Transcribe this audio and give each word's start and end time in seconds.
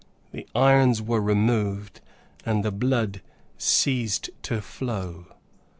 The 0.31 0.47
irons 0.55 0.99
were 0.99 1.21
removed, 1.21 2.01
and 2.43 2.65
the 2.65 2.71
blood 2.71 3.21
ceased 3.59 4.31
to 4.41 4.59
flow. 4.59 5.27